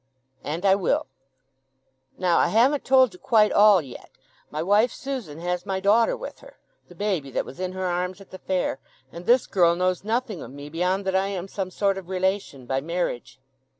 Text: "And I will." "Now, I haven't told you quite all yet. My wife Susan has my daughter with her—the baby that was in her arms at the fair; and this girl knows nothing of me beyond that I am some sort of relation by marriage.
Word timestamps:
"And 0.43 0.65
I 0.65 0.73
will." 0.73 1.05
"Now, 2.17 2.39
I 2.39 2.47
haven't 2.47 2.83
told 2.83 3.13
you 3.13 3.19
quite 3.19 3.51
all 3.51 3.83
yet. 3.83 4.09
My 4.49 4.63
wife 4.63 4.91
Susan 4.91 5.37
has 5.41 5.63
my 5.63 5.79
daughter 5.79 6.17
with 6.17 6.39
her—the 6.39 6.95
baby 6.95 7.29
that 7.29 7.45
was 7.45 7.59
in 7.59 7.73
her 7.73 7.85
arms 7.85 8.19
at 8.19 8.31
the 8.31 8.39
fair; 8.39 8.79
and 9.11 9.27
this 9.27 9.45
girl 9.45 9.75
knows 9.75 10.03
nothing 10.03 10.41
of 10.41 10.49
me 10.49 10.69
beyond 10.69 11.05
that 11.05 11.15
I 11.15 11.27
am 11.27 11.47
some 11.47 11.69
sort 11.69 11.99
of 11.99 12.09
relation 12.09 12.65
by 12.65 12.81
marriage. 12.81 13.39